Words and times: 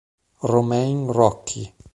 Romain 0.51 1.11
Rocchi 1.13 1.61